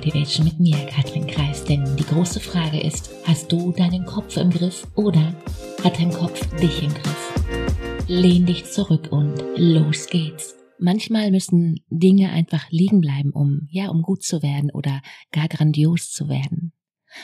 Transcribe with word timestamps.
Motivation 0.00 0.46
mit 0.46 0.58
mir, 0.58 0.86
Katrin 0.86 1.26
Kreis. 1.26 1.62
Denn 1.62 1.84
die 1.98 2.04
große 2.04 2.40
Frage 2.40 2.80
ist, 2.80 3.10
hast 3.24 3.52
du 3.52 3.70
deinen 3.72 4.06
Kopf 4.06 4.38
im 4.38 4.48
Griff 4.48 4.86
oder 4.94 5.36
hat 5.84 5.98
dein 5.98 6.10
Kopf 6.10 6.40
dich 6.56 6.82
im 6.82 6.88
Griff? 6.88 8.06
Lehn 8.08 8.46
dich 8.46 8.64
zurück 8.64 9.12
und 9.12 9.34
los 9.56 10.06
geht's. 10.06 10.56
Manchmal 10.78 11.30
müssen 11.30 11.84
Dinge 11.90 12.30
einfach 12.32 12.70
liegen 12.70 13.02
bleiben, 13.02 13.30
um, 13.32 13.68
ja, 13.70 13.90
um 13.90 14.00
gut 14.00 14.22
zu 14.22 14.42
werden 14.42 14.70
oder 14.70 15.02
gar 15.32 15.48
grandios 15.48 16.10
zu 16.10 16.30
werden. 16.30 16.72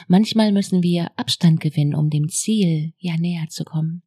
Manchmal 0.06 0.52
müssen 0.52 0.82
wir 0.82 1.18
Abstand 1.18 1.60
gewinnen, 1.60 1.94
um 1.94 2.10
dem 2.10 2.28
Ziel, 2.28 2.92
ja, 2.98 3.16
näher 3.16 3.46
zu 3.48 3.64
kommen. 3.64 4.02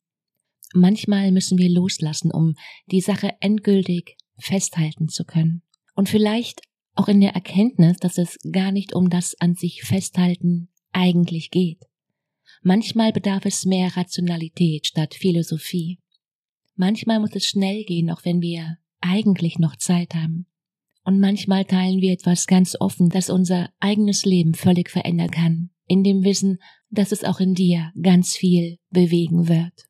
Manchmal 0.75 1.31
müssen 1.31 1.57
wir 1.57 1.71
loslassen, 1.71 2.31
um 2.31 2.53
die 2.85 3.01
Sache 3.01 3.31
endgültig 3.39 4.15
festhalten 4.37 5.07
zu 5.07 5.25
können. 5.25 5.63
Und 5.95 6.07
vielleicht 6.07 6.61
auch 6.99 7.07
in 7.07 7.21
der 7.21 7.33
Erkenntnis, 7.33 7.97
dass 7.97 8.17
es 8.17 8.37
gar 8.51 8.73
nicht 8.73 8.93
um 8.93 9.09
das 9.09 9.33
an 9.39 9.55
sich 9.55 9.83
festhalten 9.83 10.67
eigentlich 10.91 11.49
geht. 11.49 11.79
Manchmal 12.61 13.13
bedarf 13.13 13.45
es 13.45 13.65
mehr 13.65 13.95
Rationalität 13.95 14.87
statt 14.87 15.15
Philosophie. 15.15 15.99
Manchmal 16.75 17.21
muss 17.21 17.33
es 17.35 17.45
schnell 17.45 17.85
gehen, 17.85 18.09
auch 18.11 18.25
wenn 18.25 18.41
wir 18.41 18.77
eigentlich 18.99 19.59
noch 19.59 19.77
Zeit 19.77 20.13
haben. 20.13 20.47
Und 21.05 21.21
manchmal 21.21 21.63
teilen 21.63 22.01
wir 22.01 22.11
etwas 22.11 22.47
ganz 22.47 22.75
offen, 22.77 23.07
das 23.07 23.29
unser 23.29 23.69
eigenes 23.79 24.25
Leben 24.25 24.53
völlig 24.53 24.89
verändern 24.89 25.31
kann, 25.31 25.69
in 25.87 26.03
dem 26.03 26.25
Wissen, 26.25 26.57
dass 26.89 27.13
es 27.13 27.23
auch 27.23 27.39
in 27.39 27.53
dir 27.53 27.93
ganz 28.01 28.35
viel 28.35 28.77
bewegen 28.89 29.47
wird. 29.47 29.88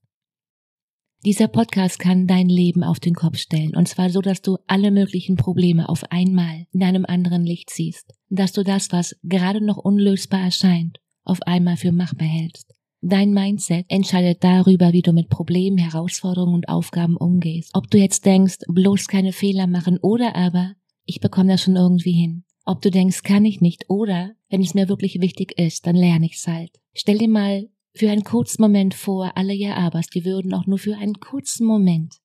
Dieser 1.25 1.49
Podcast 1.49 1.99
kann 1.99 2.27
dein 2.27 2.47
Leben 2.47 2.81
auf 2.81 3.01
den 3.01 3.13
Kopf 3.13 3.37
stellen, 3.37 3.75
und 3.75 3.89
zwar 3.89 4.09
so, 4.09 4.21
dass 4.21 4.41
du 4.41 4.57
alle 4.67 4.89
möglichen 4.89 5.35
Probleme 5.35 5.89
auf 5.89 6.09
einmal 6.11 6.65
in 6.71 6.81
einem 6.81 7.05
anderen 7.05 7.45
Licht 7.45 7.71
siehst, 7.71 8.13
dass 8.29 8.53
du 8.53 8.63
das, 8.63 8.93
was 8.93 9.17
gerade 9.23 9.59
noch 9.59 9.75
unlösbar 9.75 10.39
erscheint, 10.39 10.99
auf 11.25 11.41
einmal 11.41 11.75
für 11.75 11.91
machbar 11.91 12.27
hältst. 12.27 12.73
Dein 13.01 13.33
Mindset 13.33 13.85
entscheidet 13.89 14.45
darüber, 14.45 14.93
wie 14.93 15.01
du 15.01 15.11
mit 15.11 15.27
Problemen, 15.27 15.77
Herausforderungen 15.77 16.55
und 16.55 16.69
Aufgaben 16.69 17.17
umgehst. 17.17 17.71
Ob 17.73 17.89
du 17.89 17.97
jetzt 17.97 18.25
denkst, 18.25 18.59
bloß 18.69 19.07
keine 19.07 19.33
Fehler 19.33 19.67
machen 19.67 19.99
oder 20.01 20.37
aber, 20.37 20.75
ich 21.03 21.19
bekomme 21.19 21.51
das 21.51 21.63
schon 21.63 21.75
irgendwie 21.75 22.13
hin. 22.13 22.45
Ob 22.63 22.81
du 22.81 22.91
denkst, 22.91 23.23
kann 23.23 23.43
ich 23.43 23.59
nicht 23.59 23.89
oder, 23.89 24.31
wenn 24.49 24.61
es 24.61 24.73
mir 24.73 24.87
wirklich 24.87 25.19
wichtig 25.19 25.59
ist, 25.59 25.85
dann 25.85 25.97
lerne 25.97 26.27
ich's 26.27 26.47
halt. 26.47 26.79
Stell 26.93 27.17
dir 27.17 27.29
mal 27.29 27.67
für 27.93 28.09
einen 28.09 28.23
kurzen 28.23 28.61
Moment 28.61 28.93
vor, 28.93 29.35
alle 29.35 29.53
ja 29.53 29.75
abers, 29.75 30.07
die 30.07 30.25
würden 30.25 30.53
auch 30.53 30.67
nur 30.67 30.77
für 30.77 30.97
einen 30.97 31.19
kurzen 31.19 31.65
Moment. 31.65 32.15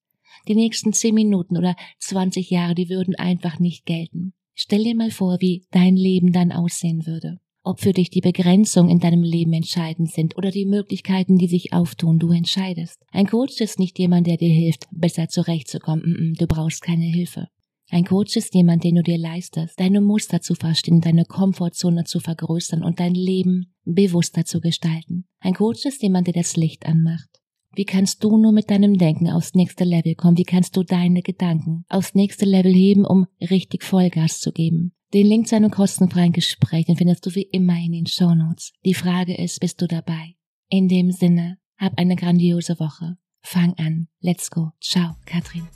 Die 0.49 0.55
nächsten 0.55 0.93
zehn 0.93 1.15
Minuten 1.15 1.57
oder 1.57 1.77
zwanzig 1.99 2.51
Jahre, 2.51 2.75
die 2.75 2.89
würden 2.89 3.15
einfach 3.15 3.59
nicht 3.59 3.87
gelten. 3.87 4.35
Stell 4.55 4.85
dir 4.85 4.95
mal 4.95 5.11
vor, 5.11 5.39
wie 5.41 5.67
dein 5.71 5.97
Leben 5.97 6.33
dann 6.33 6.53
aussehen 6.53 7.07
würde. 7.07 7.41
Ob 7.67 7.81
für 7.81 7.95
dich 7.95 8.11
die 8.11 8.21
Begrenzungen 8.21 8.91
in 8.91 9.01
deinem 9.01 9.23
Leben 9.23 9.55
entscheidend 9.55 10.13
sind 10.13 10.37
oder 10.37 10.51
die 10.51 10.67
Möglichkeiten, 10.67 11.39
die 11.39 11.49
sich 11.49 11.73
auftun, 11.73 12.19
du 12.19 12.31
entscheidest. 12.31 13.03
Ein 13.11 13.27
Coach 13.27 13.59
ist 13.61 13.79
nicht 13.79 13.99
jemand, 13.99 14.27
der 14.27 14.37
dir 14.37 14.53
hilft, 14.53 14.87
besser 14.91 15.29
zurechtzukommen. 15.29 16.35
Du 16.39 16.47
brauchst 16.47 16.83
keine 16.83 17.07
Hilfe. 17.07 17.49
Ein 17.91 18.05
Coach 18.05 18.37
ist 18.37 18.55
jemand, 18.55 18.85
den 18.85 18.97
du 18.97 19.03
dir 19.03 19.19
leistest, 19.19 19.79
deine 19.81 20.01
Muster 20.01 20.41
zu 20.41 20.55
verstehen, 20.55 21.01
deine 21.01 21.25
Komfortzone 21.25 22.05
zu 22.05 22.21
vergrößern 22.21 22.83
und 22.83 23.01
dein 23.01 23.15
Leben 23.15 23.75
bewusster 23.85 24.45
zu 24.45 24.61
gestalten. 24.61 25.27
Ein 25.45 25.53
Coach 25.53 25.85
ist 25.85 26.03
jemand, 26.03 26.27
der 26.27 26.33
das 26.33 26.57
Licht 26.57 26.87
anmacht. 26.87 27.29
Wie 27.75 27.85
kannst 27.85 28.25
du 28.25 28.39
nur 28.39 28.51
mit 28.51 28.71
deinem 28.71 28.97
Denken 28.97 29.29
aufs 29.29 29.53
nächste 29.53 29.85
Level 29.85 30.15
kommen? 30.15 30.39
Wie 30.39 30.45
kannst 30.45 30.75
du 30.75 30.83
deine 30.83 31.21
Gedanken 31.21 31.85
aufs 31.91 32.15
nächste 32.15 32.47
Level 32.47 32.73
heben, 32.73 33.05
um 33.05 33.27
richtig 33.43 33.83
Vollgas 33.83 34.41
zu 34.41 34.53
geben? 34.53 34.93
Den 35.13 35.27
Link 35.27 35.47
zu 35.47 35.55
einem 35.55 35.71
kostenfreien 35.71 36.33
Gespräch, 36.33 36.87
den 36.87 36.97
findest 36.97 37.27
du 37.27 37.35
wie 37.35 37.43
immer 37.43 37.77
in 37.77 37.93
den 37.93 38.07
Show 38.07 38.35
Notes. 38.35 38.73
Die 38.87 38.95
Frage 38.95 39.37
ist, 39.37 39.61
bist 39.61 39.83
du 39.83 39.87
dabei? 39.87 40.35
In 40.71 40.89
dem 40.89 41.11
Sinne, 41.13 41.59
hab 41.77 41.99
eine 41.99 42.17
grandiose 42.17 42.81
Woche. 42.81 43.19
Fang 43.43 43.75
an. 43.75 44.09
Let's 44.21 44.51
go. 44.51 44.71
Ciao, 44.81 45.17
Katrin. 45.27 45.69